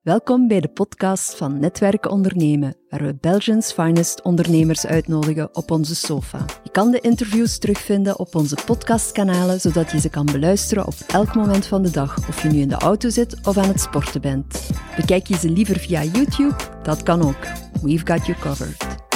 [0.00, 5.94] Welkom bij de podcast van Netwerken Ondernemen, waar we Belgians finest ondernemers uitnodigen op onze
[5.94, 6.44] sofa.
[6.62, 11.34] Je kan de interviews terugvinden op onze podcastkanalen, zodat je ze kan beluisteren op elk
[11.34, 14.20] moment van de dag, of je nu in de auto zit of aan het sporten
[14.20, 14.70] bent.
[14.96, 16.56] Bekijk je ze liever via YouTube?
[16.82, 17.46] Dat kan ook.
[17.82, 19.08] We've got you covered.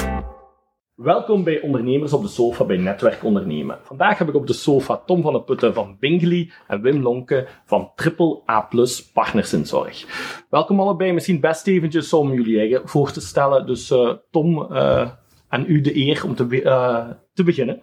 [0.95, 3.79] Welkom bij Ondernemers op de Sofa bij Netwerk Ondernemen.
[3.83, 7.49] Vandaag heb ik op de sofa Tom van den Putten van Bingley en Wim Lonke
[7.65, 8.69] van Triple A
[9.13, 10.07] Partners in Zorg.
[10.51, 11.13] Welkom allebei.
[11.13, 13.67] Misschien best eventjes om jullie eigen voor te stellen.
[13.67, 15.11] Dus uh, Tom, uh,
[15.49, 17.81] en u de eer om te, uh, te beginnen.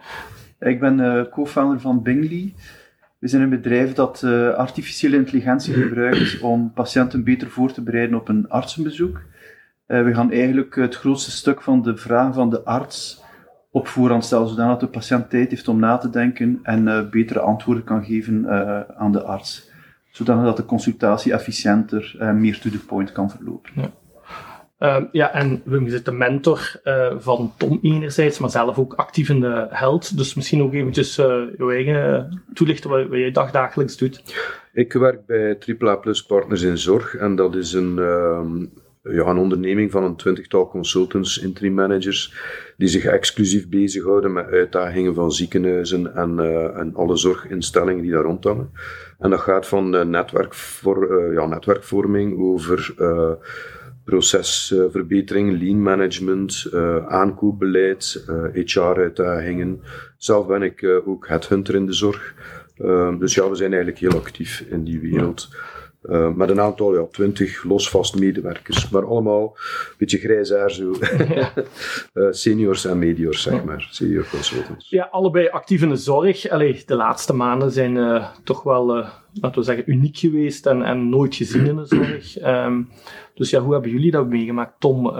[0.59, 2.53] Ik ben co-founder van Bingley.
[3.19, 4.23] We zijn een bedrijf dat
[4.55, 9.21] artificiële intelligentie gebruikt om patiënten beter voor te bereiden op een artsenbezoek.
[9.91, 13.23] Uh, we gaan eigenlijk het grootste stuk van de vraag van de arts
[13.71, 17.39] op voorhand stellen, zodat de patiënt tijd heeft om na te denken en uh, betere
[17.39, 19.69] antwoorden kan geven uh, aan de arts.
[20.11, 23.71] Zodat de consultatie efficiënter en meer to the point kan verlopen.
[23.75, 23.91] Ja.
[24.81, 28.93] Uh, ja, en Wim, je zit de mentor uh, van Tom enerzijds, maar zelf ook
[28.93, 30.17] actief in de held.
[30.17, 31.25] Dus misschien ook eventjes uh,
[31.57, 34.23] jouw eigen toelichten wat, wat jij dagdagelijks doet.
[34.73, 38.65] Ik werk bij AAA Plus Partners in Zorg en dat is een, ehm,
[39.03, 42.33] ja, een onderneming van een twintigtal consultants, interim managers,
[42.77, 48.23] die zich exclusief bezighouden met uitdagingen van ziekenhuizen en, uh, en alle zorginstellingen die daar
[48.23, 48.71] rondhangen.
[49.19, 52.93] En dat gaat van uh, netwerk voor, ja, netwerkvorming over
[54.05, 56.67] procesverbetering, lean management,
[57.07, 59.81] aankoopbeleid, HR-uitdagingen.
[60.17, 62.33] Zelf ben ik ook headhunter in de zorg.
[63.19, 65.49] dus ja, we zijn eigenlijk heel actief in die wereld.
[66.03, 68.89] Uh, met een aantal, ja, twintig losvast medewerkers.
[68.89, 70.93] Maar allemaal een beetje grijs haar zo.
[72.13, 73.87] uh, seniors en mediors, zeg maar.
[73.91, 74.89] Senior consultants.
[74.89, 76.49] Ja, allebei actief in de zorg.
[76.49, 78.85] Allee, de laatste maanden zijn uh, toch wel,
[79.33, 82.43] laten we zeggen, uniek geweest en, en nooit gezien in de zorg.
[82.43, 82.89] Um,
[83.33, 84.79] dus ja, hoe hebben jullie dat meegemaakt?
[84.79, 85.17] Tom,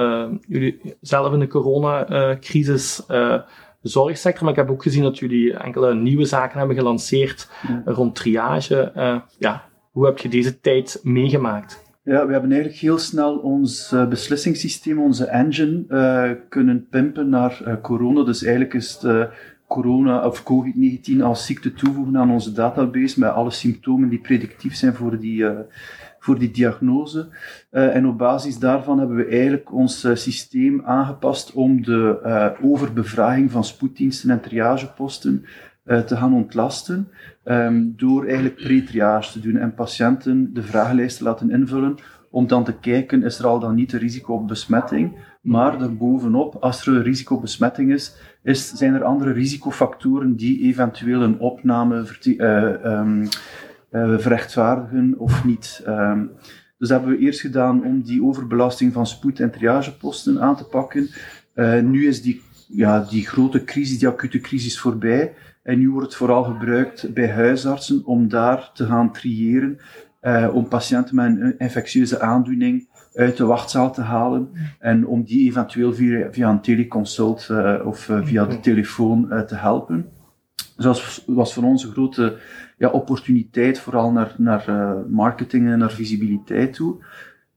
[0.47, 5.95] jullie zelf in de coronacrisis de zorgsector, maar ik heb ook gezien dat jullie enkele
[5.95, 7.81] nieuwe zaken hebben gelanceerd ja.
[7.85, 8.91] rond triage.
[9.37, 11.89] ja, hoe heb je deze tijd meegemaakt?
[12.03, 17.61] Ja, we hebben eigenlijk heel snel ons uh, beslissingssysteem, onze engine, uh, kunnen pimpen naar
[17.67, 18.23] uh, corona.
[18.23, 19.29] Dus eigenlijk is het
[19.67, 24.93] corona of COVID-19 als ziekte toevoegen aan onze database met alle symptomen die predictief zijn
[24.93, 25.45] voor die,
[26.19, 27.27] voor die diagnose.
[27.69, 32.19] en op basis daarvan hebben we eigenlijk ons systeem aangepast om de
[32.61, 35.45] overbevraging van spoeddiensten en triageposten
[35.85, 37.07] te gaan ontlasten.
[37.45, 41.95] Um, door eigenlijk pre-triage te doen en patiënten de vragenlijst te laten invullen
[42.31, 46.55] om dan te kijken, is er al dan niet een risico op besmetting, maar daarbovenop,
[46.55, 51.39] als er een risico op besmetting is, is zijn er andere risicofactoren die eventueel een
[51.39, 53.15] opname uh,
[54.17, 55.83] verrechtvaardigen of niet.
[55.87, 56.31] Um,
[56.77, 60.65] dus dat hebben we eerst gedaan om die overbelasting van spoed- en triageposten aan te
[60.65, 61.09] pakken.
[61.91, 65.33] Nu is die, ja, die grote crisis, die acute crisis voorbij.
[65.63, 69.77] En nu wordt het vooral gebruikt bij huisartsen om daar te gaan triëren,
[70.21, 74.49] uh, om patiënten met een infectieuze aandoening uit de wachtzaal te halen
[74.79, 79.55] en om die eventueel via, via een teleconsult uh, of uh, via de telefoon te
[79.55, 80.09] helpen.
[80.55, 82.37] Dus dat was, was, voor ons een grote
[82.77, 87.03] ja, opportuniteit, vooral naar, naar marketing en naar visibiliteit toe.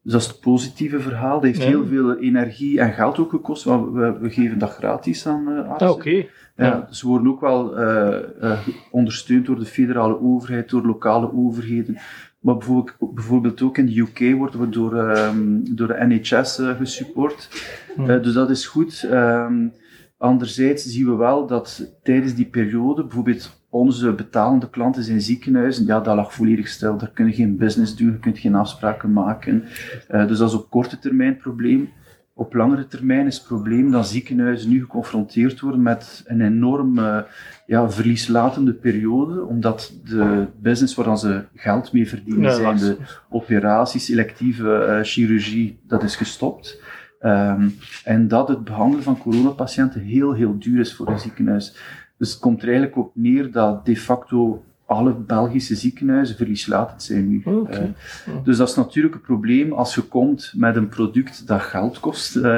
[0.05, 1.35] Dus dat is het positieve verhaal.
[1.35, 1.69] Dat heeft ja.
[1.69, 5.89] heel veel energie en geld ook gekost, want we, we geven dat gratis aan artsen.
[5.89, 6.27] Ah, Oké.
[6.57, 8.59] Ja, ze worden ook wel uh, uh,
[8.91, 11.99] ondersteund door de federale overheid, door lokale overheden.
[12.41, 17.49] Maar bijvoorbeeld, bijvoorbeeld ook in de UK worden we door, um, door de NHS gesupport.
[17.95, 18.07] Hmm.
[18.07, 19.09] dus dat is goed.
[19.13, 19.73] Um,
[20.17, 26.01] anderzijds zien we wel dat tijdens die periode, bijvoorbeeld onze betalende klanten zijn ziekenhuizen, ja,
[26.01, 26.97] dat lag volledig stil.
[26.97, 29.65] Daar kun je geen business doen, je kunt geen afspraken maken.
[30.09, 31.89] dus dat is op korte termijn probleem
[32.37, 37.19] op langere termijn is het probleem dat ziekenhuizen nu geconfronteerd worden met een enorm uh,
[37.67, 42.97] ja, verlieslatende periode, omdat de business waar ze geld mee verdienen ja, zijn, de
[43.29, 46.82] operaties, selectieve uh, chirurgie, dat is gestopt.
[47.21, 47.75] Um,
[48.05, 51.76] en dat het behandelen van coronapatiënten heel, heel duur is voor een ziekenhuis.
[52.16, 57.28] Dus het komt er eigenlijk op neer dat de facto alle Belgische ziekenhuizen verlieslatend zijn
[57.28, 57.43] nu.
[57.44, 57.94] Okay.
[58.28, 62.00] Uh, dus dat is natuurlijk een probleem als je komt met een product dat geld
[62.00, 62.56] kost, uh,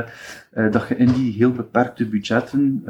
[0.55, 2.85] uh, dat je in die heel beperkte budgetten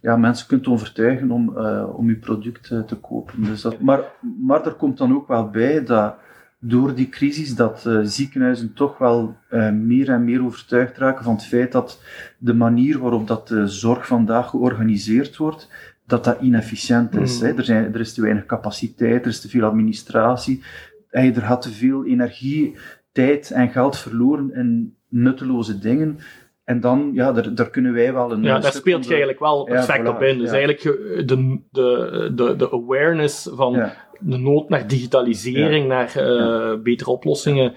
[0.00, 1.48] ja, mensen kunt overtuigen om,
[1.86, 3.42] om je product te kopen.
[3.42, 4.00] Dus dat, maar,
[4.40, 6.14] maar er komt dan ook wel bij dat
[6.60, 9.36] door die crisis dat ziekenhuizen toch wel
[9.72, 12.02] meer en meer overtuigd raken van het feit dat
[12.38, 15.68] de manier waarop dat de zorg vandaag georganiseerd wordt,
[16.06, 17.40] dat dat inefficiënt is.
[17.40, 17.46] Mm.
[17.46, 17.54] Hè.
[17.54, 20.62] Er, zijn, er is te weinig capaciteit, er is te veel administratie,
[21.10, 22.76] er gaat te veel energie,
[23.12, 26.18] tijd en geld verloren in nutteloze dingen.
[26.64, 28.42] En dan, ja, daar, daar kunnen wij wel een.
[28.42, 30.38] Ja, daar speelt je eigenlijk wel perfect voilà, op in.
[30.38, 30.56] Dus ja.
[30.56, 30.82] eigenlijk
[31.28, 34.07] de, de, de, de awareness van Ja.
[34.18, 37.74] De nood naar digitalisering, naar eh, betere oplossingen,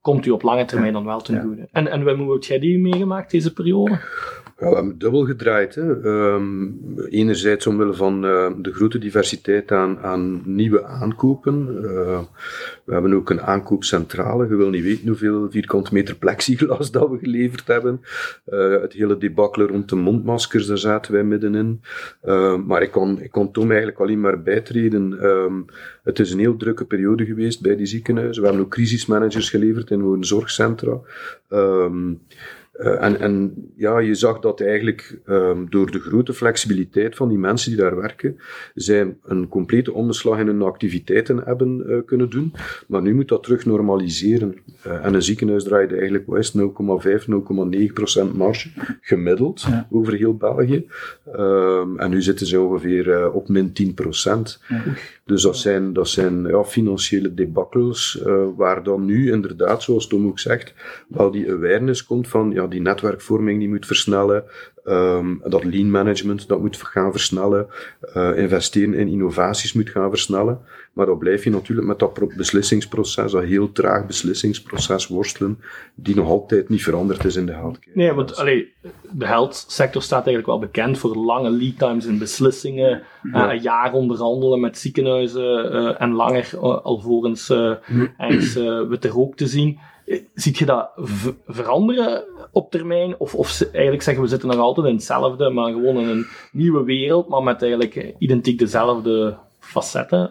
[0.00, 1.68] komt u op lange termijn dan wel ten goede.
[1.72, 3.98] En, en heb jij die meegemaakt, deze periode?
[4.56, 5.74] We hebben dubbel gedraaid.
[5.74, 6.02] Hè.
[6.02, 6.70] Ehm,
[7.08, 11.68] enerzijds omwille van eh, de grote diversiteit aan, aan nieuwe aankopen.
[11.84, 12.20] Eh,
[12.84, 14.48] we hebben ook een aankoopcentrale.
[14.48, 18.00] Je wil niet weten hoeveel vierkante meter plexiglas dat we geleverd hebben.
[18.44, 21.80] Eh, het hele debakkelen rond de mondmaskers, daar zaten wij middenin.
[22.20, 25.20] Eh, maar ik kon, ik kon Tom eigenlijk alleen maar bijtreden.
[25.20, 25.60] Ehm,
[26.04, 28.42] het is een heel drukke periode geweest bij die ziekenhuizen.
[28.42, 30.98] We hebben ook crisismanagers geleverd in een zorgcentra.
[31.48, 32.12] Ehm,
[32.74, 37.38] eh, en, en ja, je zag dat eigenlijk ehm, door de grote flexibiliteit van die
[37.38, 38.36] mensen die daar werken,
[38.74, 42.52] zij een complete omslag in hun activiteiten hebben eh, kunnen doen.
[42.86, 44.54] Maar nu moet dat terug normaliseren.
[44.82, 46.62] Eh, en een ziekenhuis draaide eigenlijk wat is het,
[47.22, 47.26] 0,5,
[47.86, 48.68] 0,9 procent marge,
[49.00, 49.86] gemiddeld Ja.
[49.90, 50.86] over heel België.
[51.32, 54.62] Ehm, en nu zitten ze ongeveer eh, op min 10 procent.
[54.68, 54.82] Ja.
[55.24, 60.26] Dus dat zijn, dat zijn ja, financiële debakkels, eh, waar dan nu inderdaad, zoals Tom
[60.26, 60.74] ook zegt,
[61.08, 64.44] wel die awareness komt van ja, die netwerkvorming die moet versnellen,
[64.84, 67.66] ehm, dat lean management dat moet gaan versnellen,
[68.12, 70.58] eh, investeren in innovaties moet gaan versnellen.
[70.92, 75.58] Maar dan blijf je natuurlijk met dat pro- beslissingsproces, dat heel traag beslissingsproces worstelen,
[75.94, 77.96] die nog altijd niet veranderd is in de healthcare.
[77.96, 78.72] Nee, want allee,
[79.10, 83.02] de health sector staat eigenlijk wel bekend voor lange lead times in beslissingen.
[83.32, 87.50] eh, een jaar onderhandelen met ziekenhuizen eh, en langer alvorens
[88.18, 89.78] ergens eh, witte rook te zien.
[90.34, 90.90] Ziet je dat
[91.46, 93.14] veranderen op termijn?
[93.18, 96.84] Of, of eigenlijk zeggen we zitten nog altijd in hetzelfde, maar gewoon in een nieuwe
[96.84, 99.36] wereld, maar met eigenlijk identiek dezelfde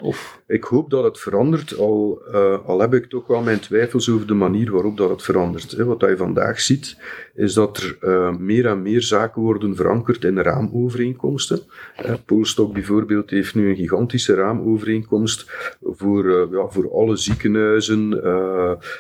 [0.02, 0.42] Of...
[0.48, 4.28] Ik hoop dat het verandert, al, eh, al heb ik toch wel mijn twijfels over
[4.28, 5.74] de manier waarop dat het verandert.
[5.74, 6.98] Wat je vandaag ziet,
[7.36, 11.60] is dat er eh, meer en meer zaken worden verankerd in raamovereenkomsten.
[11.96, 15.52] Eh, Polstok bijvoorbeeld heeft nu een gigantische raamovereenkomst
[15.82, 18.22] voor, ja, voor alle ziekenhuizen,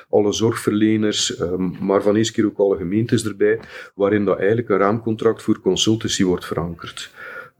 [0.09, 3.59] alle zorgverleners, eh, maar van eens keer ook alle gemeentes erbij,
[3.95, 7.11] waarin dat eigenlijk een raamcontract voor consultancy wordt verankerd.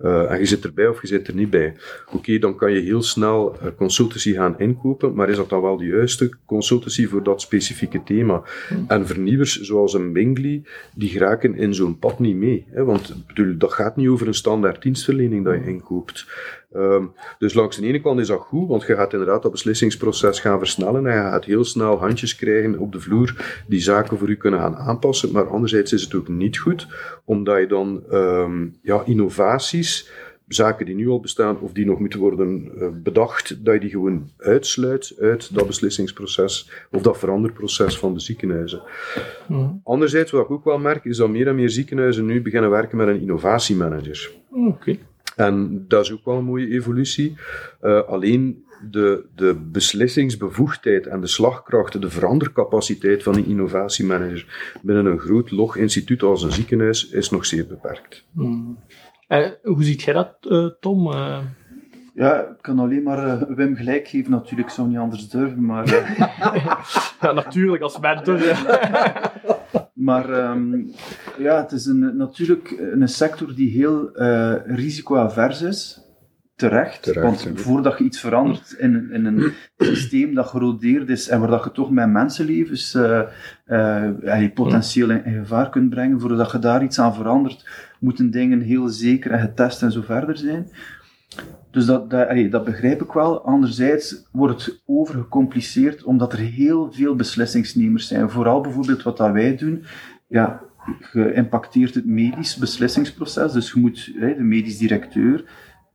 [0.03, 1.73] Eh, en je zit erbij of je zit er niet bij.
[2.11, 5.77] Oké, dan kan je heel snel eh, consultancy gaan inkopen, maar is dat dan wel
[5.77, 8.44] de juiste consultancy voor dat specifieke thema?
[8.88, 10.63] En vernieuwers zoals een Bingley,
[10.95, 12.65] die geraken in zo'n pad niet mee.
[12.69, 12.83] Hè?
[12.83, 16.25] Want bedoel, dat gaat niet over een standaard dienstverlening dat je inkoopt.
[16.73, 17.05] Ehm,
[17.39, 20.57] dus langs de ene kant is dat goed, want je gaat inderdaad dat beslissingsproces gaan
[20.57, 24.35] versnellen en je gaat heel snel handjes krijgen op de vloer die zaken voor u
[24.35, 25.31] kunnen gaan aanpassen.
[25.31, 26.87] Maar anderzijds is het ook niet goed,
[27.25, 30.11] omdat je dan ehm, ja, innovaties,
[30.47, 33.89] zaken die nu al bestaan of die nog moeten worden eh, bedacht, dat je die
[33.89, 38.81] gewoon uitsluit uit dat beslissingsproces of dat veranderproces van de ziekenhuizen.
[39.83, 42.97] Anderzijds, wat ik ook wel merk, is dat meer en meer ziekenhuizen nu beginnen werken
[42.97, 44.31] met een innovatiemanager.
[44.49, 44.97] Oké.
[45.35, 47.35] En dat is ook wel een mooie evolutie.
[47.81, 55.19] Eh, alleen de, de beslissingsbevoegdheid en de slagkracht, de verandercapaciteit van een innovatiemanager binnen een
[55.19, 58.25] groot log instituut als een ziekenhuis is nog zeer beperkt.
[58.33, 58.77] Hmm.
[59.27, 61.12] Eh, hoe ziet jij dat, eh, Tom?
[61.12, 61.39] Eh,
[62.15, 64.68] Ja, ik kan alleen maar eh, Wim gelijk geven, natuurlijk.
[64.68, 65.88] Ik zou niet anders durven, maar...
[67.21, 68.44] ja, natuurlijk, als mentor.
[68.44, 69.31] ja.
[70.03, 70.77] Maar ehm,
[71.38, 76.01] ja, het is een, natuurlijk een sector die heel eh risicoavers is.
[76.55, 81.39] Terecht, Terecht, want voordat je iets verandert in, in een systeem dat gerodeerd is en
[81.39, 86.51] waar dat je toch met mensenlevens ja, je potentieel in, in gevaar kunt brengen, voordat
[86.51, 87.69] je daar iets aan verandert,
[88.00, 90.67] moeten dingen heel zeker en getest en zo verder zijn.
[91.74, 93.46] Dus dat, dat, dat begrijp ik wel.
[93.46, 98.30] Anderzijds wordt het overgecompliceerd omdat er heel veel beslissingsnemers zijn.
[98.30, 99.84] Vooral bijvoorbeeld wat dat wij doen.
[100.27, 100.62] Ja,
[101.00, 103.51] geïmpacteerd het medisch beslissingsproces.
[103.51, 105.46] Dus je moet hè, de medisch directeur,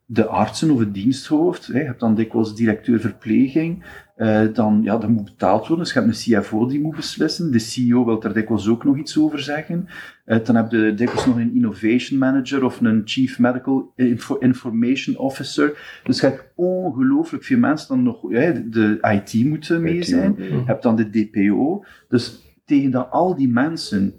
[0.07, 3.85] de artsen of het diensthoofd, hè, je hebt dan dikwijls directeur verpleging,
[4.19, 5.85] eh, dan, ja, dat moet betaald worden.
[5.85, 7.53] Dus je hebt een CFO die moet beslissen.
[7.53, 9.89] De CEO wil er dikwijls ook nog iets over zeggen.
[10.25, 15.17] Eh, dan heb je dikwijls nog een innovation manager of een chief medical info- information
[15.17, 16.01] officer.
[16.05, 20.35] Dus je hebt ongelooflijk veel mensen dan nog, ja, de, IT moeten mee zijn.
[20.39, 21.85] Je hebt dan de DPO.
[22.09, 24.15] Dus tegen dat al die mensen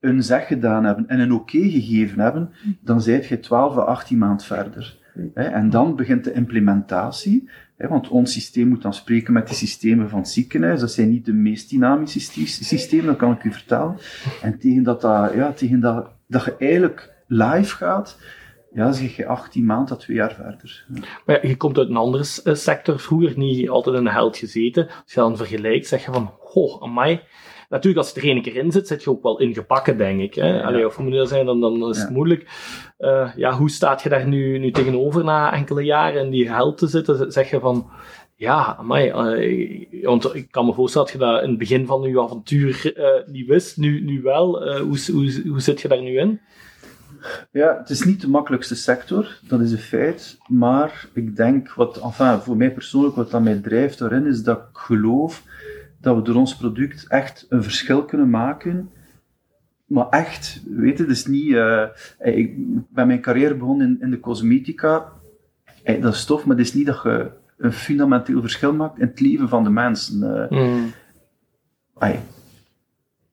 [0.00, 2.50] een zeg gedaan hebben en een oké gegeven hebben,
[2.80, 5.04] dan zijt je 12 à 18 maand verder.
[5.34, 7.48] Hè, En dan begint de implementatie.
[7.76, 10.80] Want ons systeem moet dan spreken met de systemen van het ziekenhuis.
[10.80, 13.98] Dat zijn niet de meest dynamische syste- systemen, dat kan ik u vertellen.
[14.42, 18.18] En tegen dat, ja, tegen dat, dat je eigenlijk live gaat,
[18.72, 20.86] ja, zeg je 18 maanden tot 2 jaar verder.
[21.26, 24.86] Maar je komt uit een andere eh, sector, vroeger niet altijd in de held gezeten.
[24.86, 27.20] Als je dan vergelijkt, zeg je van, goh, amai.
[27.68, 30.34] Natuurlijk, als je er één keer in zit, zit je ook wel ingepakken, denk ik.
[30.34, 30.62] Hè?
[30.62, 32.46] Allee, of moet dat zijn, dan, dan is het moeilijk.
[32.98, 36.74] Eh, ja, hoe staat je daar nu, nu tegenover na enkele jaren in die hel
[36.74, 37.32] te zitten?
[37.32, 37.90] Zeg je van,
[38.34, 42.02] ja, amai, eh, want ik kan me voorstellen dat je dat in het begin van
[42.02, 44.78] je avontuur eh, niet wist, nu, nu wel.
[44.78, 46.40] Hoe, hoe, hoe zit je daar nu in?
[47.50, 50.38] Ja, het is niet de makkelijkste sector, dat is een feit.
[50.46, 54.58] Maar ik denk, wat, enfin, voor mij persoonlijk, wat dat mij drijft daarin, is dat
[54.58, 55.42] ik geloof
[56.06, 58.90] dat we door ons product echt een verschil kunnen maken.
[59.86, 61.52] Maar echt, weet je, is niet...
[61.52, 61.84] eh,
[62.18, 62.54] ik
[62.88, 65.12] ben mijn carrière begonnen in, in de cosmetica.
[65.82, 69.06] Eh, dat is tof, maar het is niet dat je een fundamenteel verschil maakt in
[69.06, 70.48] het leven van de mensen.
[71.94, 72.18] Ai,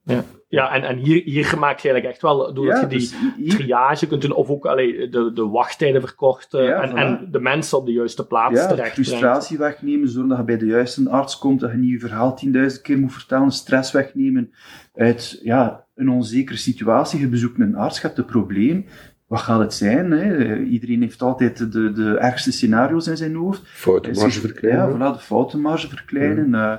[0.03, 0.23] Ja,
[0.55, 3.15] ja en, en hier, hier maak je eigenlijk echt wel, doordat ja, je die dus
[3.38, 6.93] hier- triage kunt doen, of ook allee, de, de wachttijden verkorten Ja, en, voilà.
[6.95, 9.10] en de mensen op de juiste plaats ja, terecht brengt.
[9.10, 12.39] frustratie wegnemen, zorgen dat je bij de juiste arts komt, dat je niet je verhaal
[12.45, 14.51] 10.000 keer moet vertellen, stress wegnemen
[14.95, 17.19] uit ja, een onzekere situatie.
[17.19, 18.86] Je bezoekt een arts, je hebt een probleem.
[19.27, 20.12] Wat gaat het zijn?
[20.12, 20.57] Hè?
[20.63, 23.62] Iedereen heeft altijd de, de ergste scenario's in zijn hoofd.
[23.65, 24.89] Foutenmarge verkleinen.
[24.89, 26.53] Ja, voilà, de foutenmarge verkleinen.
[26.55, 26.77] eh,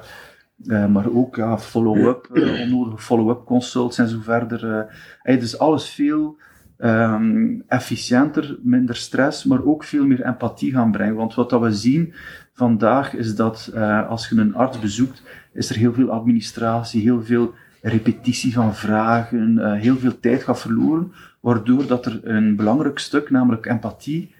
[0.66, 4.76] eh, maar ook ja, follow-up, eh, onnodige follow-up consults en zo verder.
[4.78, 4.94] eh.
[5.23, 6.38] Hey, dus alles veel
[6.78, 11.14] ehm, efficiënter, minder stress, maar ook veel meer empathie gaan brengen.
[11.14, 12.14] Want wat dat we zien
[12.52, 13.73] vandaag is dat
[14.08, 19.75] als je een arts bezoekt, is er heel veel administratie, heel veel repetitie van vragen,
[19.76, 24.34] heel veel tijd gaat verloren, waardoor dat er een belangrijk stuk, namelijk empathie,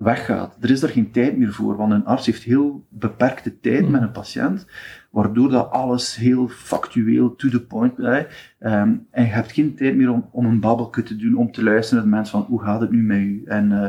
[0.00, 0.56] weggaat.
[0.60, 4.02] Er is daar geen tijd meer voor, want een arts heeft heel beperkte tijd met
[4.02, 4.66] een patiënt,
[5.10, 8.54] waardoor dat alles heel factueel, to the point blijft.
[8.58, 11.62] Ehm, en je hebt geen tijd meer om, om een babbelke te doen, om te
[11.62, 13.42] luisteren naar de mensen van hoe gaat het nu met u?
[13.46, 13.88] En, eh,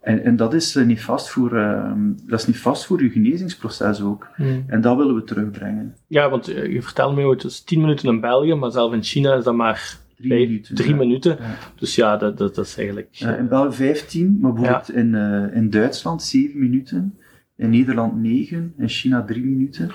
[0.00, 3.10] en, en dat is eh, niet vast voor, ehm, dat is niet vast voor je
[3.10, 4.28] genezingsproces ook.
[4.36, 4.64] Hmm.
[4.66, 5.94] En dat willen we terugbrengen.
[6.06, 8.92] Ja, want eh, je vertelde me ooit, het is 10 minuten in België, maar zelf
[8.92, 10.74] in China is dat maar Drie vijf- minuten.
[10.74, 10.96] drie ja.
[10.96, 11.36] minuten.
[11.40, 11.56] Ja.
[11.76, 13.08] Dus ja, dat, dat, dat is eigenlijk...
[13.10, 17.14] Ja, in België 15, maar bijvoorbeeld in, eh, in Duitsland 7 minuten.
[17.56, 19.90] In Nederland 9, in China 3 minuten.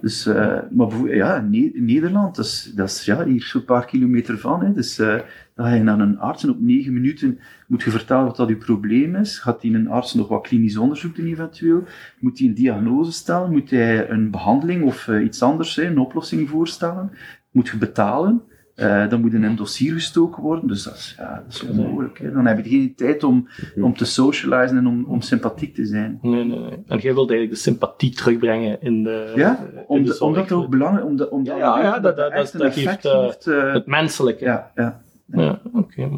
[0.00, 4.38] Dus, eh, maar ja, in Nederland, dat is, dat is ja, hier zo'n paar kilometer
[4.38, 4.64] van.
[4.64, 4.72] Hè.
[4.72, 5.18] Dus eh,
[5.54, 8.48] dan ga je naar een arts en op 9 minuten moet je vertellen wat dat
[8.48, 9.38] je probleem is.
[9.38, 11.84] Gaat die een arts nog wat klinisch onderzoek doen eventueel?
[12.18, 13.50] Moet hij een diagnose stellen?
[13.50, 17.10] Moet hij een behandeling of iets anders, hè, een oplossing voorstellen?
[17.50, 18.42] Moet je betalen?
[18.80, 20.68] Eh, dan moet in een dossier gestoken worden.
[20.68, 22.18] Dus dat is, ja, dat is onmogelijk.
[22.18, 22.32] Hè.
[22.32, 23.48] Dan heb je geen tijd om,
[23.80, 26.18] om te socializen en om, om sympathiek te zijn.
[26.22, 26.82] Nee, nee, nee.
[26.86, 30.52] En jij wilt eigenlijk de sympathie terugbrengen in de, Ja, in om de omdat het
[30.52, 33.44] ook belangrijk omdat, omdat Ja, dat- dat, dat- dat geeft, effect eh, heeft.
[33.44, 34.44] Het menselijke.
[34.44, 35.00] ja, ja.
[35.32, 36.10] Ja, oké.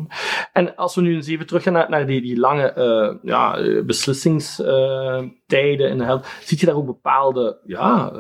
[0.53, 5.91] En als we nu eens even teruggaan naar, naar die, die lange eh, ja, beslissingstijden
[5.91, 8.13] in de held, ziet je daar ook bepaalde ja,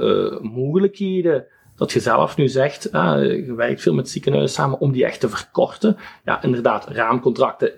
[0.42, 1.44] mogelijkheden
[1.82, 5.20] dat je zelf nu zegt, ah, je werkt veel met ziekenhuizen samen om die echt
[5.20, 5.96] te verkorten.
[6.24, 7.72] Ja, inderdaad, raamcontracten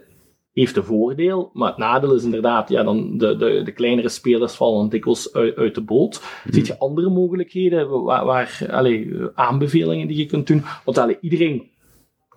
[0.53, 4.55] heeft een voordeel, maar het nadeel is inderdaad, ja, dan de, de, de kleinere spelers
[4.55, 6.23] vallen dikwijls uit, uit de boot.
[6.51, 10.65] Ziet je andere mogelijkheden, waar, waar allee, aanbevelingen die je kunt doen?
[10.85, 11.71] Want allee, iedereen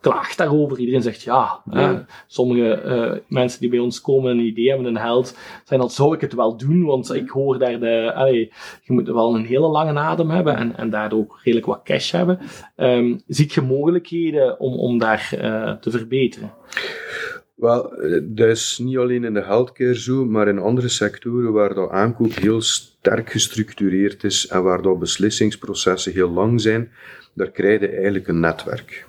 [0.01, 0.80] klaagt daarover.
[0.80, 1.62] Iedereen zegt ja.
[1.72, 1.92] Ja.
[1.92, 5.80] eh, sommige eh, mensen die bij ons komen en een idee hebben, een held, zijn
[5.80, 8.51] al zou ik het wel doen, want ik hoor daar de, allee,
[8.84, 12.12] je moet wel een hele lange adem hebben en, en daardoor ook redelijk wat cash
[12.12, 12.39] hebben.
[12.75, 16.54] Ehm ziet je mogelijkheden om, om daar eh, te verbeteren?
[17.56, 21.89] Wel, dat is niet alleen in de healthcare zo, maar in andere sectoren waar dat
[21.89, 26.92] aankoop heel sterk gestructureerd is en waar dat beslissingsprocessen heel lang zijn,
[27.34, 29.06] daar krijg je eigenlijk een netwerk.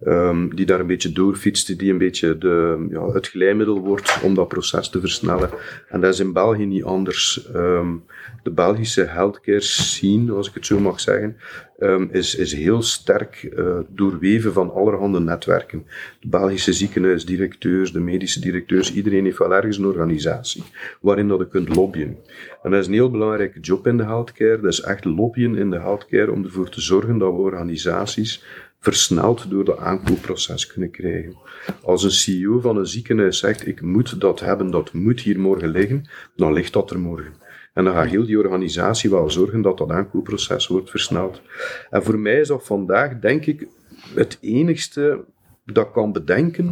[0.00, 4.34] Ehm, die daar een beetje doorfietst, die een beetje de, ja, het glijmiddel wordt om
[4.34, 5.50] dat proces te versnellen.
[5.88, 7.46] En dat is in België niet anders.
[7.52, 7.94] Ehm,
[8.42, 11.36] de Belgische healthcare scene, als ik het zo mag zeggen,
[11.78, 15.86] ehm, is, is heel sterk eh, doorweven van allerhande netwerken.
[16.20, 20.62] De Belgische ziekenhuisdirecteurs, de medische directeurs, iedereen heeft wel ergens een organisatie
[21.00, 22.16] waarin dat je kunt lobbyen.
[22.62, 24.60] En dat is een heel belangrijke job in de healthcare.
[24.60, 28.44] Dat is echt lobbyen in de healthcare om ervoor te zorgen dat we organisaties
[28.80, 31.36] versneld door dat aankoopproces kunnen krijgen.
[31.82, 35.68] Als een CEO van een ziekenhuis zegt, ik moet dat hebben, dat moet hier morgen
[35.68, 36.06] liggen,
[36.36, 37.32] dan ligt dat er morgen.
[37.74, 41.42] En dan gaat heel die organisatie wel zorgen dat dat aankoopproces wordt versneld.
[41.90, 43.68] En voor mij is dat vandaag, denk ik,
[44.14, 45.24] het enigste
[45.64, 46.70] dat ik kan bedenken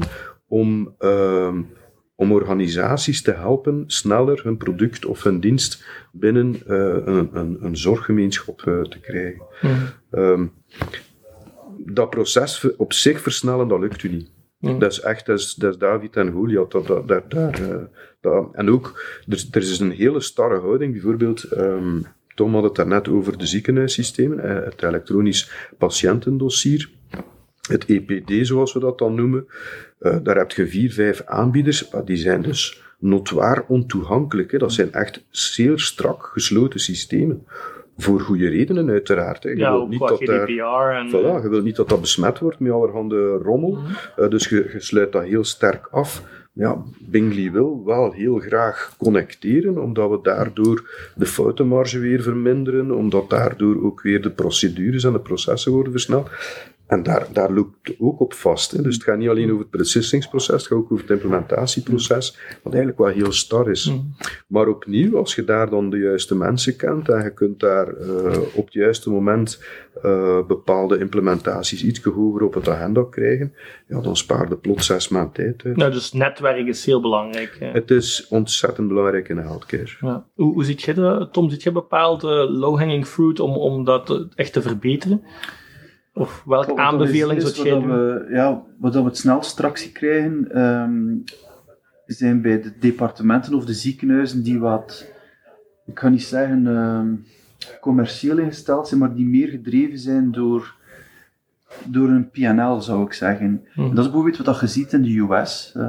[0.49, 1.62] om, ehm,
[2.15, 7.76] om organisaties te helpen sneller hun product of hun dienst binnen eh, een, een, een
[7.76, 9.43] zorggemeenschap eh, te krijgen.
[10.11, 10.47] Ehm,
[11.79, 14.36] dat proces op zich versnellen, dat lukt u niet.
[14.79, 16.71] Dat is echt, dat is, David en Goliath.
[16.71, 17.77] Dat, daar, daar, eh,
[18.21, 20.93] dat- en ook, er, er is een hele starre houding.
[20.93, 22.01] Bijvoorbeeld, ehm,
[22.35, 26.91] Tom had het daarnet over de ziekenhuissystemen, eh, het elektronisch patiëntendossier.
[27.69, 29.47] Het EPD, zoals we dat dan noemen.
[30.01, 34.51] Uh, daar heb je vier, vijf aanbieders, maar die zijn dus notwaar ontoegankelijk.
[34.51, 34.59] Hè.
[34.59, 37.47] Dat zijn echt zeer strak gesloten systemen.
[37.97, 39.43] Voor goede redenen, uiteraard.
[39.43, 39.50] Hè.
[39.50, 41.09] Je ja, wilt niet dat GDPR en...
[41.09, 43.71] Voilà, je wilt niet dat dat besmet wordt met allerhande rommel.
[43.71, 44.25] Mm -hmm.
[44.25, 46.23] uh, dus je, je sluit dat heel sterk af
[46.57, 53.31] ja, Bingley wil wel heel graag connecteren, omdat we daardoor de foutenmarge weer verminderen, omdat
[53.31, 56.31] daardoor ook weer de procedures en de processen worden versneld.
[56.87, 58.71] En daar, daar loopt ook op vast.
[58.71, 58.83] Hè.
[58.83, 62.75] Dus het gaat niet alleen over het beslissingproces, het gaat ook over het implementatieproces, wat
[62.75, 63.90] eigenlijk wel heel star is.
[63.90, 64.14] Mm.
[64.47, 68.38] Maar opnieuw, als je daar dan de juiste mensen kent en je kunt daar uh,
[68.55, 69.62] op het juiste moment
[70.05, 73.55] uh, bepaalde implementaties iets hoger op het agenda krijgen,
[73.88, 75.76] ja, dan spaar je plots zes maanden tijd uit.
[75.76, 77.57] Nou, dus netwerk is heel belangrijk.
[77.61, 77.66] Hè.
[77.71, 79.97] Het is ontzettend belangrijk in de healthcare.
[80.00, 80.26] Ja.
[80.35, 81.50] Hoe, hoe ziet je dat, Tom?
[81.50, 85.23] Ziet je bepaalde low-hanging fruit om, om dat echt te verbeteren?
[86.19, 87.91] Of welke Wat aanbeveling zou jij wat doen?
[87.91, 91.15] we, ja, wat we het snelst tractie krijgen, ehm,
[92.07, 95.13] zijn bij de departementen of de ziekenhuizen die wat,
[95.87, 97.15] ik ga niet zeggen ehm,
[97.81, 100.75] commercieel ingesteld zijn, maar die meer gedreven zijn door,
[101.85, 103.65] door een PNL, zou ik zeggen.
[103.75, 103.89] Mhm.
[103.89, 105.83] En dat is bijvoorbeeld wat je ziet in de US, eh,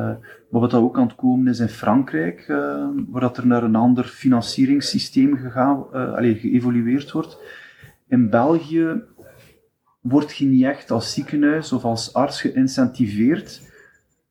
[0.50, 3.64] maar wat dat ook aan het komen is in Frankrijk, eh, waar dat er naar
[3.64, 7.38] een ander financieringssysteem gegaan, allee, geëvolueerd wordt.
[8.08, 9.02] In België
[10.10, 13.62] word je niet echt als ziekenhuis of als arts geïncentiveerd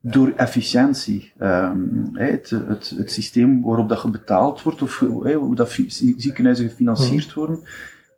[0.01, 1.33] door efficiëntie.
[1.39, 1.79] Ehm,
[2.13, 5.79] het, het, het systeem waarop dat je betaald wordt, of hoe dat
[6.17, 7.59] ziekenhuizen gefinancierd worden,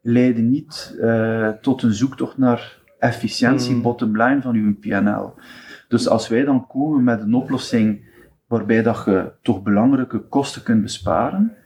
[0.03, 3.83] leiden niet eh, tot een zoektocht naar efficiëntie, Hmm.
[3.83, 5.35] bottom line van uw PNL.
[5.89, 8.07] Dus als wij dan komen met een oplossing
[8.47, 11.57] waarbij dat je toch belangrijke kosten kunt besparen,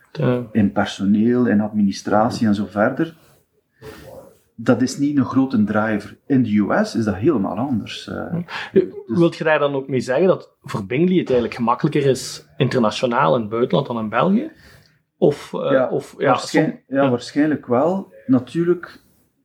[0.53, 3.17] in personeel, in administratie en zo verder.
[4.55, 6.17] Dat is niet een grote driver.
[6.27, 8.09] In de US is dat helemaal anders.
[8.09, 8.37] eh.
[9.07, 13.35] Wilt je daar dan ook mee zeggen dat voor Bingley het eigenlijk gemakkelijker is internationaal
[13.35, 14.51] in het buitenland dan in België?
[15.17, 18.13] Of, eh, of ja, waarschijn- som- ja, waarschijnlijk wel.
[18.27, 19.01] Natuurlijk,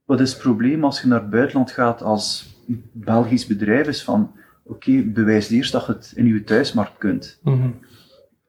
[0.05, 2.55] wat is het probleem als je naar het buitenland gaat als
[2.91, 3.87] Belgisch bedrijf?
[3.87, 4.31] Is van,
[4.65, 7.39] oké, bewijs eerst dat je het in je thuismarkt kunt.
[7.43, 7.69] Mhm.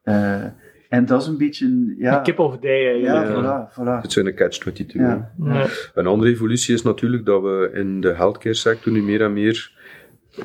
[0.03, 0.45] Eh,
[0.89, 2.19] en dat is een beetje, ja...
[2.19, 3.47] Kip of die ja, eigenlijk.
[3.47, 4.03] voilà, voilà.
[4.03, 4.87] Het zijn een catch-22.
[4.87, 5.33] Ja.
[5.45, 5.67] Ja.
[5.95, 9.77] Een andere evolutie is natuurlijk dat we in de healthcare sector nu meer en meer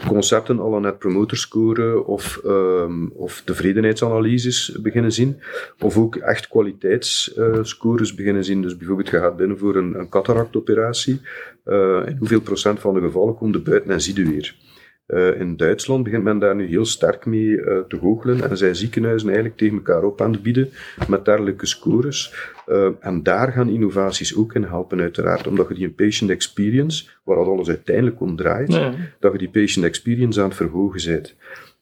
[0.07, 5.39] concepten al een net promoter score of, ehm, of tevredenheidsanalyses beginnen zien.
[5.79, 8.61] Of ook echt kwaliteitsscores beginnen zien.
[8.61, 11.21] Dus bijvoorbeeld, je gaat binnen voor een, een cataractoperatie.
[11.63, 14.55] eh in hoeveel procent van de gevallen komt er buiten en zie je weer.
[15.05, 18.75] Eh, in Duitsland begint men daar nu heel sterk mee eh, te goochelen en zijn
[18.75, 20.69] ziekenhuizen eigenlijk tegen elkaar op aan het bieden
[21.07, 22.51] met dergelijke scores.
[22.65, 27.37] Eh, en daar gaan innovaties ook in helpen, uiteraard, omdat je die patient experience, waar
[27.37, 28.91] alles uiteindelijk om draait, Nee.
[29.19, 31.35] dat je die patient experience aan het verhogen bent.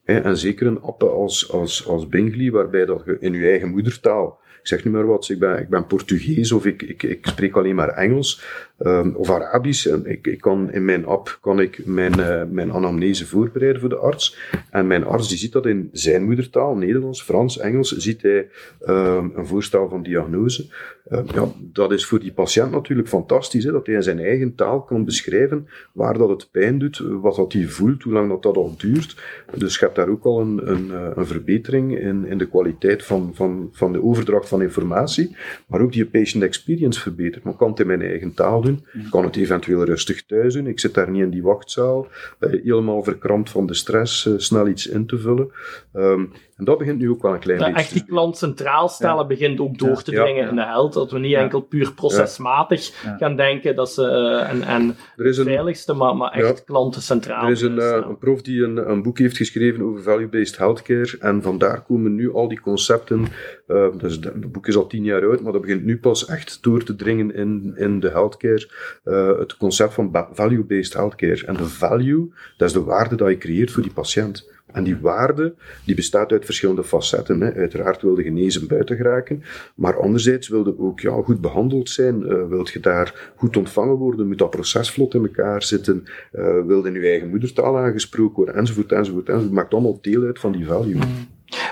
[0.04, 4.40] En zeker een app als, als, als Bingley, waarbij dat je in je eigen moedertaal,
[4.62, 7.56] ik zeg nu maar wat, ik ben, ik ben Portugees of ik, ik, ik spreek
[7.56, 8.42] alleen maar Engels
[8.84, 9.86] ehm, of Arabisch.
[9.86, 13.90] En ik, ik kan, in mijn app kan ik mijn, eh, mijn anamnese voorbereiden voor
[13.90, 14.38] de arts.
[14.70, 19.30] En mijn arts die ziet dat in zijn moedertaal, Nederlands, Frans, Engels, ziet hij ehm,
[19.36, 20.66] een voorstel van diagnose.
[21.12, 24.56] Ehm, ja, dat is voor die patiënt natuurlijk fantastisch, hè, dat hij in zijn eigen
[24.56, 28.44] taal kan beschrijven waar dat het pijn doet, wat dat hij voelt, hoe lang dat,
[28.44, 29.16] dat al duurt.
[29.58, 33.04] Dus je hebt daar ook al een, een, eh, een verbetering in, in de kwaliteit
[33.04, 35.36] van, van, van de overdracht van informatie,
[35.68, 37.46] maar ook die patient experience verbetert.
[37.46, 40.68] Ik kan het in mijn eigen taal doen, ik kan het eventueel rustig thuis doen,
[40.68, 42.08] ik zit daar niet in die wachtzaal,
[42.40, 45.52] eh, helemaal verkrampt van de stress, eh, snel iets in te vullen.
[45.94, 46.26] Ehm,
[46.62, 49.60] en dat begint nu ook wel een klein beetje echt die klant centraal stellen begint
[49.60, 50.50] ook door te dringen Ja.
[50.50, 50.94] in de held.
[50.94, 51.40] Dat we niet Ja.
[51.42, 53.16] enkel puur procesmatig Ja.
[53.18, 56.64] gaan denken dat ze eh, en, en Er is een, veiligste, maar, maar echt Ja.
[56.66, 60.02] klanten centraal Er is een, eh, een prof die een, een boek heeft geschreven over
[60.04, 61.16] value-based healthcare.
[61.20, 63.26] En vandaar komen nu al die concepten.
[63.68, 66.58] eh, dus het boek is al tien jaar oud, maar dat begint nu pas echt
[66.64, 68.70] door te dringen in, in de healthcare.
[69.04, 71.46] eh, het concept van ba- value-based healthcare.
[71.46, 74.50] En de value, dat is de waarde dat je creëert voor die patiënt.
[74.74, 75.54] En die waarde,
[75.86, 77.42] die bestaat uit verschillende facetten.
[77.42, 77.54] Hè.
[77.54, 79.44] Uiteraard wilde genezen buiten geraken,
[79.76, 82.26] maar anderzijds wilde ook ja, goed behandeld zijn.
[82.26, 86.66] eh wilt je daar goed ontvangen worden, moet dat proces vlot in elkaar zitten, eh
[86.66, 89.50] wilde in je eigen moedertaal aangesproken worden, enzovoort, enzovoort, enzovoort.
[89.50, 91.00] Het maakt allemaal deel uit van die value.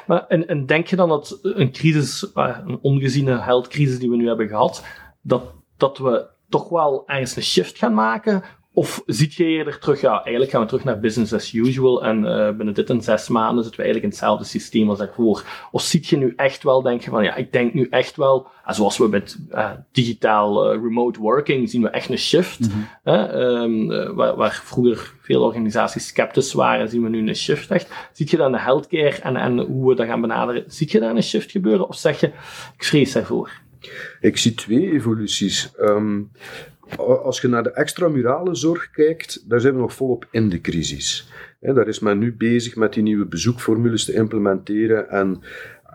[0.07, 4.15] Maar, en, en denk je dan dat een crisis, eh, een ongeziene heldcrisis die we
[4.15, 4.85] nu hebben gehad,
[5.21, 5.43] dat,
[5.77, 8.43] dat we toch wel ergens een shift gaan maken?
[8.79, 12.23] Of ziet je eerder terug, ja, eigenlijk gaan we terug naar business as usual en
[12.23, 15.43] uh, binnen dit en zes maanden zitten we eigenlijk in hetzelfde systeem als daarvoor.
[15.71, 18.47] Of ziet je nu echt wel, denk je van, ja, ik denk nu echt wel,
[18.67, 22.59] zoals we met uh, digitaal uh, remote working zien we echt een shift.
[22.59, 23.13] Mm -hmm.
[23.13, 27.91] um, waar, waar, vroeger veel organisaties sceptisch waren, zien we nu een shift echt.
[28.13, 31.15] Ziet je dan de healthcare en, en hoe we dat gaan benaderen, ziet je daar
[31.15, 31.87] een shift gebeuren?
[31.87, 32.27] Of zeg je,
[32.75, 33.51] ik vrees daarvoor?
[34.19, 35.71] Ik zie twee evoluties.
[35.79, 36.31] Um,
[36.97, 41.32] als je naar de extramurale zorg kijkt, daar zijn we nog volop in de crisis.
[41.60, 45.41] daar is men nu bezig met die nieuwe bezoekformules te implementeren en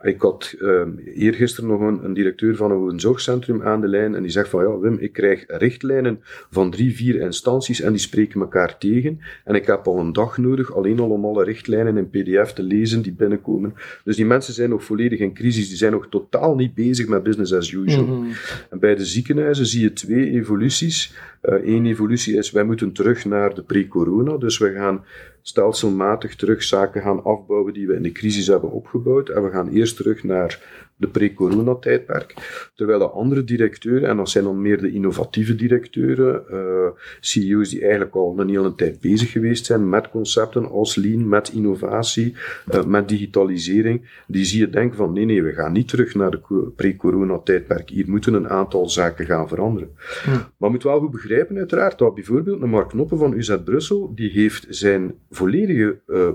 [0.04, 0.82] ik had uh,
[1.14, 4.62] eergisteren nog een, een, directeur van een zorgcentrum aan de lijn en die zegt van
[4.62, 9.54] ja Wim, ik krijg richtlijnen van drie, vier instanties en die spreken elkaar tegen en
[9.54, 13.02] ik heb al een dag nodig alleen al om alle richtlijnen in pdf te lezen
[13.02, 13.74] die binnenkomen.
[14.04, 17.22] Dus die mensen zijn nog volledig in crisis, die zijn nog totaal niet bezig met
[17.22, 18.06] business as usual.
[18.06, 18.30] Mm -hmm.
[18.70, 21.14] En bij de ziekenhuizen zie je twee evoluties.
[21.40, 25.04] Eén uh, evolutie is, wij moeten terug naar de pre-corona, dus we gaan
[25.46, 29.28] stelselmatig terug zaken gaan afbouwen die we in de crisis hebben opgebouwd.
[29.28, 30.60] En we gaan eerst terug naar
[30.96, 32.34] de pre-corona-tijdperk.
[32.74, 36.86] Terwijl de andere directeuren, en dat zijn dan meer de innovatieve directeuren, uh,
[37.20, 41.52] CEO's die eigenlijk al een hele tijd bezig geweest zijn met concepten als lean, met
[41.52, 42.34] innovatie,
[42.74, 46.30] uh, met digitalisering, die zie je denken van nee, nee, we gaan niet terug naar
[46.30, 47.88] de pre-corona-tijdperk.
[47.88, 49.90] Hier moeten een aantal zaken gaan veranderen.
[50.24, 50.30] Hm.
[50.30, 54.14] Maar je moet wel goed begrijpen, uiteraard, dat bijvoorbeeld een Mark Knoppen van UZ Brussel,
[54.14, 56.28] die heeft zijn volledige uh,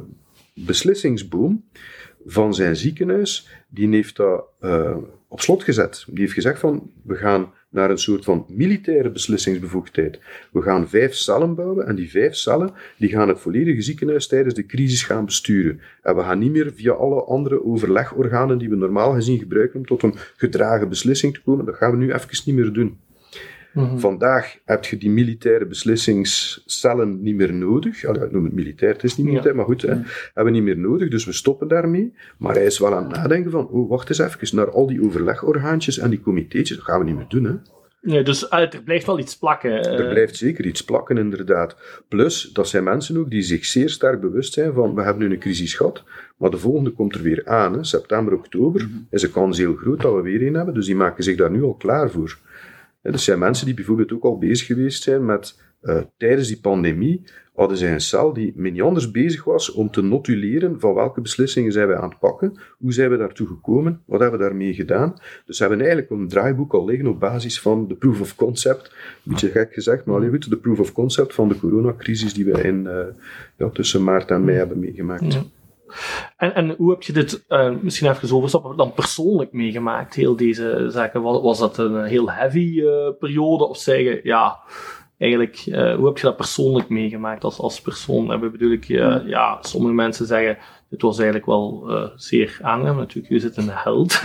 [0.54, 1.64] beslissingsboom
[2.26, 4.98] van zijn ziekenhuis, die heeft dat uh,
[5.30, 6.06] op slot gezet.
[6.08, 10.20] Die heeft gezegd van, we gaan naar een soort van militaire beslissingsbevoegdheid.
[10.52, 14.54] We gaan vijf cellen bouwen en die vijf cellen die gaan het volledige ziekenhuis tijdens
[14.54, 15.82] de crisis gaan besturen.
[16.02, 19.86] En we gaan niet meer via alle andere overlegorganen die we normaal gezien gebruiken om
[19.86, 21.66] tot een gedragen beslissing te komen.
[21.66, 22.98] Dat gaan we nu even niet meer doen.
[23.74, 23.98] Mhm.
[23.98, 28.06] Vandaag heb je die militaire beslissingscellen niet meer nodig.
[28.06, 29.88] Allee, ik noem het militair, het is niet militair, maar goed, hè,
[30.34, 32.14] hebben we niet meer nodig, dus we stoppen daarmee.
[32.38, 35.04] Maar hij is wel aan het nadenken van, oh, wacht eens even, naar al die
[35.04, 37.56] overlegorgaantjes en die comitéetjes, dat gaan we niet meer doen, hè.
[38.02, 39.72] Ja, dus ah, er blijft wel iets plakken.
[39.72, 40.10] Er eh.
[40.10, 41.76] blijft zeker iets plakken, inderdaad.
[42.08, 45.34] Plus, dat zijn mensen ook die zich zeer sterk bewust zijn van, we hebben nu
[45.34, 46.04] een crisis gehad,
[46.38, 47.74] maar de volgende komt er weer aan.
[47.74, 47.84] Hè.
[47.84, 48.98] September, oktober mhm.
[49.10, 51.52] is de kans heel groot dat we weer een hebben, dus die maken zich daar
[51.52, 52.38] nu al klaar voor.
[53.02, 57.24] Er zijn mensen die bijvoorbeeld ook al bezig geweest zijn met, uh, tijdens die pandemie,
[57.54, 61.72] hadden zij een cel die niet anders bezig was om te notuleren van welke beslissingen
[61.72, 65.14] zijn wij aan het pakken, hoe zijn we daartoe gekomen, wat hebben we daarmee gedaan.
[65.46, 68.86] Dus ze hebben eigenlijk een draaiboek al liggen op basis van de proof of concept,
[68.86, 72.46] een beetje gek gezegd, maar alleen goed, de proof of concept van de coronacrisis die
[72.46, 73.00] wij in, uh,
[73.58, 75.40] ja, tussen maart en mei hebben meegemaakt.
[76.38, 80.86] En, en hoe heb je dit, uh, misschien even overstappen, dan persoonlijk meegemaakt, heel deze
[80.90, 81.22] zaken?
[81.22, 83.68] Was, was dat een heel heavy uh, periode?
[83.68, 84.60] Of zeggen, ja,
[85.18, 88.32] eigenlijk, uh, hoe heb je dat persoonlijk meegemaakt als, als persoon?
[88.32, 88.84] En bedoel ik,
[89.26, 90.58] ja, sommige mensen zeggen,
[90.90, 92.98] dit was eigenlijk wel zeer aangenaam.
[92.98, 94.22] Natuurlijk, je zit een held.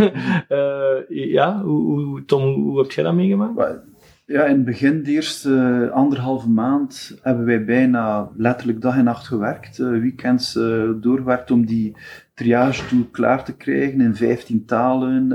[1.37, 3.83] ja, hoe, hoe, Tom, hoe heb jij dat meegemaakt?
[4.27, 9.27] Ja, in het begin, de eerste anderhalve maand, hebben wij bijna letterlijk dag en nacht
[9.27, 9.79] gewerkt.
[9.79, 11.97] Uh, weekends uh, doorgewerkt om die
[12.35, 15.29] triage tool klaar te krijgen in 15 talen.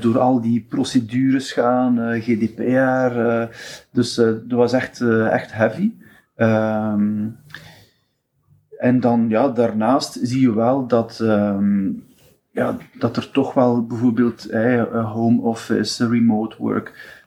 [0.00, 3.20] Door al die procedures gaan, GDPR.
[3.92, 5.92] dus dat was echt, echt heavy.
[6.36, 7.36] Um,
[8.78, 12.04] en dan, ja, daarnaast zie je wel dat, um,
[12.50, 14.50] ja, dat er toch wel bijvoorbeeld
[14.92, 17.17] home office, remote work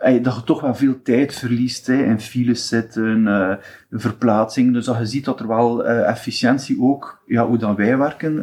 [0.00, 3.52] dat je toch wel veel tijd verliest hè, in files zitten, uh,
[3.90, 4.72] verplaatsing.
[4.72, 8.34] Dus dat je ziet dat er wel uh, efficiëntie ook, ja, hoe dan wij werken,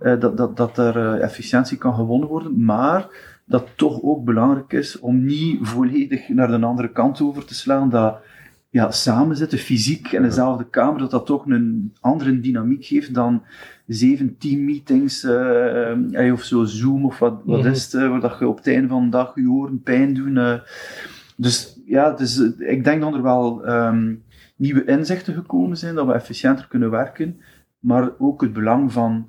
[0.00, 2.64] uh, dat, dat, dat er efficiëntie kan gewonnen worden.
[2.64, 3.06] Maar
[3.44, 7.90] dat toch ook belangrijk is om niet volledig naar de andere kant over te slaan.
[7.90, 8.16] Dat
[8.72, 13.42] ja, samen zitten, fysiek in dezelfde kamer, dat dat toch een andere dynamiek geeft dan
[13.86, 17.68] zeven teammeetings, uh, of zo Zoom of wat, wat mhm.
[17.68, 20.14] is het, uh, waar dat je op het einde van de dag je oren pijn
[20.14, 20.36] doen.
[20.36, 20.58] Uh.
[21.36, 24.22] Dus ja, dus, ik denk dat er wel um,
[24.56, 27.40] nieuwe inzichten gekomen zijn, dat we efficiënter kunnen werken,
[27.78, 29.28] maar ook het belang van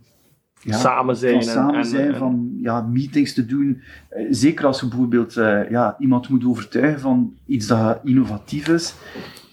[0.64, 1.34] ja, samen zijn.
[1.34, 3.82] Van samen en, zijn, van ja, meetings te doen.
[4.30, 5.34] Zeker als je bijvoorbeeld
[5.70, 8.96] ja, iemand moet overtuigen van iets dat innovatief is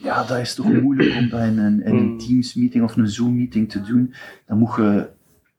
[0.02, 2.18] ja, dat is toch moeilijk om dat in een, in een hmm.
[2.18, 4.14] Teams-meeting of een Zoom-meeting te doen.
[4.46, 5.08] Dan moet je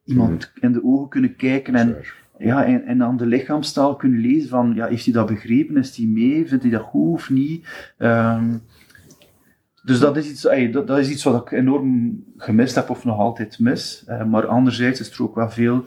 [0.04, 1.96] iemand in de ogen kunnen kijken en,
[2.38, 5.76] ja, en, en aan de lichaamstaal kunnen lezen van, ja, heeft hij dat begrepen?
[5.76, 6.48] Is hij mee?
[6.48, 7.66] Vindt hij dat goed of niet?
[7.98, 8.62] Um,
[9.82, 10.42] dus dat is, iets,
[10.72, 14.04] dat, dat, is iets wat ik enorm gemist heb of nog altijd mis.
[14.08, 15.84] Uh, maar anderzijds is er ook wel veel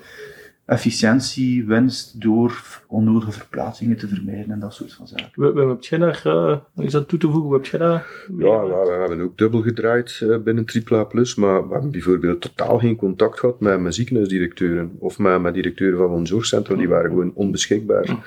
[0.65, 5.31] efficiëntie, winst door onnodige verplaatsingen te vermijden en dat soort van zaken.
[5.35, 7.43] We, we, heb jij daar uh, iets aan toe te voegen?
[7.43, 8.01] Hoe heb jij dat?
[8.37, 12.79] Ja, we, hebben ook dubbel gedraaid uh, binnen AAA Plus, maar we hebben bijvoorbeeld totaal
[12.79, 17.09] geen contact gehad met, met ziekenhuisdirecteuren of met, met directeuren van een zorgcentrum, die waren
[17.09, 18.05] gewoon onbeschikbaar.
[18.05, 18.23] Ja,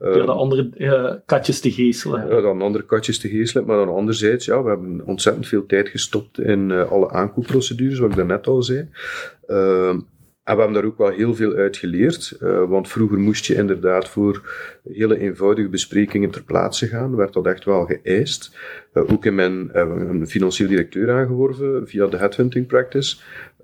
[0.00, 2.28] uh, ja andere uh, katjes te geestelen.
[2.28, 5.88] Ja, dan andere katjes te geestelen, maar dan anderzijds, ja, we hebben ontzettend veel tijd
[5.88, 8.88] gestopt in alle aankoopprocedures, wat ik daarnet al zei.
[10.44, 13.54] Ehm, we hebben daar ook wel heel veel uit geleerd, uh, want vroeger moest je
[13.54, 14.42] inderdaad voor
[14.92, 18.56] hele eenvoudige besprekingen ter plaatse gaan, werd dat echt wel geëist.
[18.94, 23.16] Uh, ook in mijn een financieel directeur aangeworven via de headhunting practice.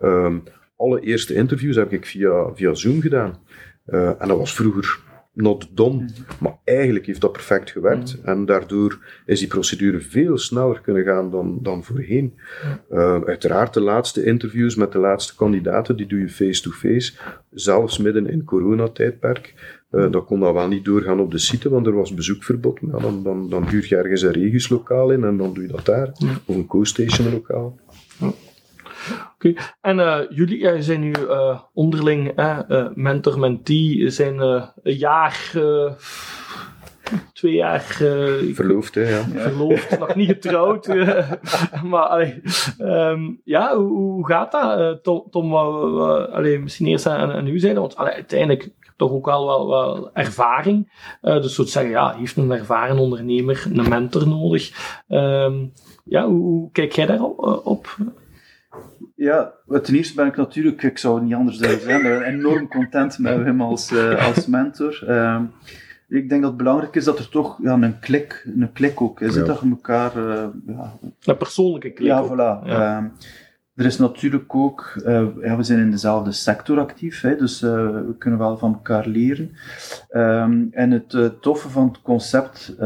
[0.03, 0.43] Um,
[0.77, 3.39] alle eerste interviews heb ik via, via Zoom gedaan.
[3.85, 4.99] en dat was vroeger
[5.33, 6.09] not done.
[6.41, 8.17] Maar eigenlijk heeft dat perfect gewerkt.
[8.19, 8.25] Mm.
[8.25, 12.35] En daardoor is die procedure veel sneller kunnen gaan dan, dan voorheen.
[12.91, 17.13] Uh, uiteraard, de laatste interviews met de laatste kandidaten, die doe je face-to-face.
[17.51, 19.79] zelfs midden in coronatijdperk.
[19.91, 22.79] Uh, dat kon dan wel niet doorgaan op de site, want er was bezoekverbod.
[22.81, 26.13] dan, dan, dan huur je ergens een reguslokaal in en dan doe je dat daar.
[26.47, 27.79] Of een co-station lokaal.
[29.45, 35.53] Oké, en uh, jullie ja, zijn nu uh, onderling uh, mentor-mentee, zijn een jaar,
[37.33, 37.81] twee jaar
[38.53, 39.25] verloofd, hè, ja.
[39.25, 40.87] verloofd, nog niet getrouwd.
[41.85, 42.43] maar allee,
[42.79, 45.03] um, ja, hoe, hoe, gaat dat?
[45.05, 49.47] Tom, Tom allee, misschien eerst aan, aan u zijn, want allee, uiteindelijk toch ook wel,
[49.47, 50.93] wel, wel ervaring.
[51.21, 54.73] dus zou zeggen, ja, heeft een ervaren ondernemer een mentor nodig?
[55.09, 55.73] Um,
[56.05, 57.61] ja, hoe, hoe, kijk jij daarop?
[57.65, 57.97] op?
[59.21, 59.53] Ja,
[59.83, 63.45] ten eerste ben ik natuurlijk, ik zou het niet anders willen zijn, enorm content met
[63.45, 65.05] hem als, uh, als mentor.
[65.09, 65.41] Uh,
[66.09, 69.21] ik denk dat het belangrijk is dat er toch ja, een klik, een klik ook
[69.21, 69.45] is, ja.
[69.45, 70.17] dat je elkaar...
[70.17, 70.93] Uh, ja,
[71.25, 72.67] een persoonlijke klik Ja, voilà.
[72.67, 72.97] Ja.
[72.97, 73.09] Ehm,
[73.75, 77.71] er is natuurlijk ook, uh, ja, we zijn in dezelfde sector actief, hè, dus uh,
[77.91, 79.51] we kunnen wel van elkaar leren.
[80.11, 82.77] Um, en het uh, toffe van het concept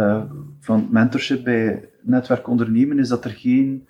[0.61, 3.87] van mentorship bij netwerk ondernemen is dat er geen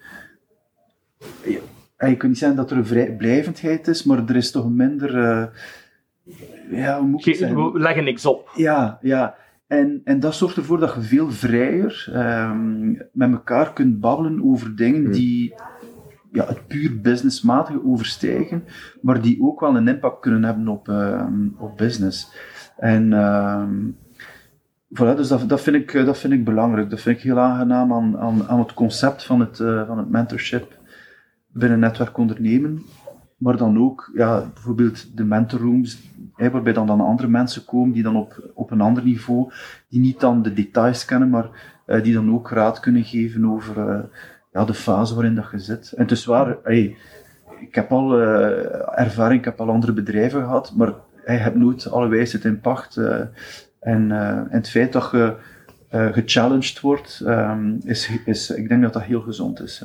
[1.96, 5.14] je kunt niet zeggen dat er een vrijblijvendheid is, maar er is toch minder.
[5.14, 5.44] Uh,
[6.70, 7.72] ja, hoe moet ik zeggen?
[7.72, 8.50] We leggen niks op.
[8.56, 9.34] Ja, ja.
[9.66, 14.76] En, en dat zorgt ervoor dat je veel vrijer um, met elkaar kunt babbelen over
[14.76, 15.12] dingen hmm.
[15.12, 15.54] die
[16.32, 18.64] ja, het puur businessmatige overstijgen,
[19.02, 21.26] maar die ook wel een impact kunnen hebben op, uh,
[21.58, 22.32] op business.
[22.76, 23.96] En um,
[24.88, 26.90] voilà, dus dat, dat, vind ik, dat vind ik belangrijk.
[26.90, 30.10] Dat vind ik heel aangenaam aan, aan, aan het concept van het, uh, van het
[30.10, 30.82] mentorship
[31.54, 32.82] binnen netwerk ondernemen.
[33.36, 38.02] Maar dan ook, ja, bijvoorbeeld de mentorrooms, hè, waarbij dan, dan andere mensen komen die
[38.02, 39.52] dan op, op een ander niveau,
[39.88, 41.48] die niet dan de details kennen, maar
[41.86, 43.98] uh, die dan ook raad kunnen geven over uh,
[44.52, 45.92] ja, de fase waarin dat je zit.
[45.92, 46.96] En het is waar, hey,
[47.60, 50.92] ik heb al uh, ervaring, ik heb al andere bedrijven gehad, maar
[51.26, 52.96] je hebt nooit alle wijsheid in pacht.
[52.96, 53.30] en,
[53.80, 55.36] en het feit dat je
[55.88, 59.84] gechallenged wordt, um, is, is, ik denk dat dat heel gezond is.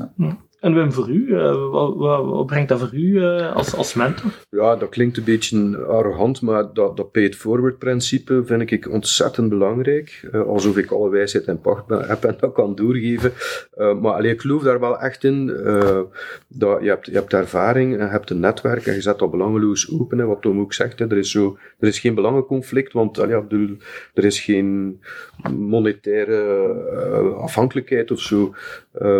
[0.60, 4.32] En Wim, voor u, uh, wat, wat, brengt dat voor u uh, als, als mentor?
[4.50, 10.30] Ja, dat klinkt een beetje arrogant, maar dat, dat pay-it-forward principe vind ik ontzettend belangrijk.
[10.32, 13.34] Uh, alsof ik alle wijsheid en pacht heb en dat kan doorgeven.
[13.76, 15.46] maar allee, ik geloof daar wel echt in.
[16.48, 19.92] dat je, hebt, je hebt ervaring je hebt een netwerk en je zet dat belangeloos
[20.00, 20.28] open.
[20.28, 23.78] Wat Tom ook zegt, er, is zo, er is geen belangenconflict, want allee,
[24.14, 25.00] er is geen
[25.58, 26.38] monetaire
[27.38, 28.54] afhankelijkheid of zo.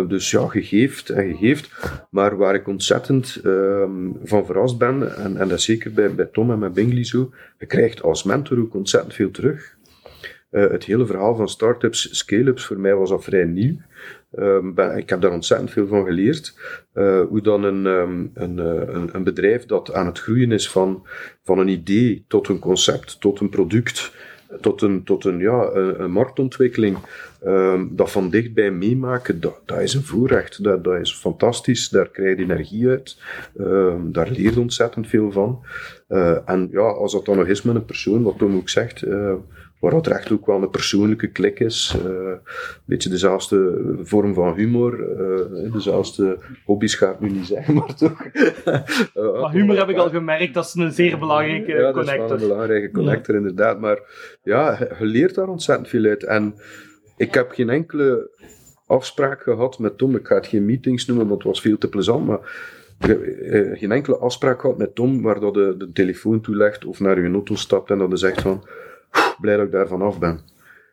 [0.08, 1.70] Dus ja, geeft en heeft.
[2.10, 6.50] Maar waar ik ontzettend um, van verrast ben, en, en dat zeker bij, bij Tom
[6.50, 9.78] en met Bingley zo, je krijgt als mentor ook ontzettend veel terug.
[10.50, 13.76] Uh, het hele verhaal van startups, scale-ups, voor mij was al vrij nieuw.
[14.74, 16.54] Ben, ik heb daar ontzettend veel van geleerd.
[16.94, 21.06] Uh, hoe dan een, een, een, een, bedrijf dat aan het groeien is van,
[21.42, 24.12] van een idee tot een concept, tot een product,
[24.60, 26.98] tot een, tot een, ja, een, een marktontwikkeling.
[27.46, 30.64] Um, dat van dichtbij meemaken, dat, dat is een voorrecht.
[30.64, 31.88] Dat, dat is fantastisch.
[31.88, 33.16] Daar krijg je energie uit.
[33.58, 35.64] Um, daar leer je ontzettend veel van.
[36.08, 39.02] Uh, en ja, als dat dan nog is met een persoon, wat Tom ook zegt,
[39.02, 39.32] uh,
[39.80, 41.96] waar het echt ook wel een persoonlijke klik is.
[41.98, 42.40] Uh, een
[42.84, 45.06] beetje dezelfde vorm van humor,
[45.72, 48.24] dezelfde hobby's ga ik nu niet zeggen, maar toch.
[49.14, 52.22] maar humor heb ik al gemerkt, dat is een zeer belangrijke ja, connector.
[52.22, 53.40] Ja, dat is wel een belangrijke connector, ja.
[53.40, 53.80] inderdaad.
[53.80, 53.98] Maar
[54.42, 56.24] ja, je leert daar ontzettend veel uit.
[56.24, 56.54] En
[57.16, 58.30] ik heb geen enkele
[58.86, 60.16] afspraak gehad met Tom.
[60.16, 62.26] Ik ga het geen meetings noemen, want het was veel te plezant.
[62.26, 62.40] Maar
[63.74, 67.30] geen enkele afspraak gehad met Tom waar dat de, de telefoon toelegt of naar je
[67.30, 68.64] auto stapt en dat hij zegt van,
[69.40, 70.40] blij dat ik daar vanaf ben.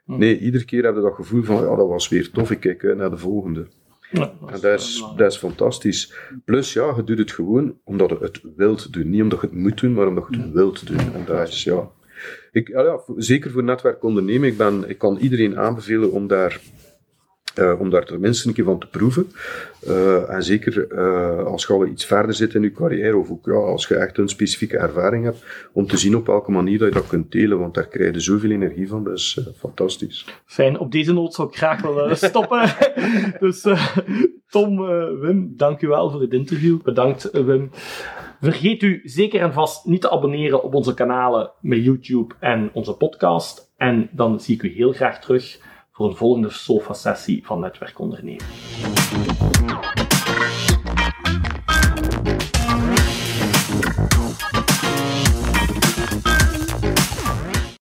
[0.05, 0.17] Hm.
[0.17, 2.83] Nee, iedere keer heb je dat gevoel van, ja, dat was weer tof, ik kijk
[2.83, 3.67] uit naar de volgende.
[4.11, 6.13] Ja, En dat is, dat is fantastisch.
[6.45, 9.09] Plus, ja, je doet het gewoon omdat je het wilt doen.
[9.09, 11.13] Niet omdat je het moet doen, maar omdat je het wilt doen.
[11.13, 11.89] En dat is, ja...
[12.51, 16.61] Ik, ja, ja, zeker voor netwerkondernemen, ik, ben, ik kan iedereen aanbevelen om daar
[17.57, 19.31] uh, om daar tenminste een keer van te proeven.
[19.87, 23.45] Uh, en zeker uh, als je al iets verder zit in je carrière, of ook
[23.45, 26.87] ja, als je echt een specifieke ervaring hebt, om te zien op welke manier dat
[26.87, 30.25] je dat kunt delen, want daar krijg je zoveel energie van, dat is fantastisch.
[30.45, 32.75] Fijn, op deze noot zou ik graag willen stoppen.
[33.39, 33.65] dus
[34.49, 34.77] Tom,
[35.19, 36.81] Wim, dank u wel voor het interview.
[36.81, 37.69] Bedankt Wim.
[38.41, 42.93] Vergeet u zeker en vast niet te abonneren op onze kanalen met YouTube en onze
[42.93, 43.73] podcast.
[43.77, 45.59] En dan zie ik u heel graag terug
[45.97, 48.45] voor een volgende SOFA-sessie van Netwerk Ondernemen.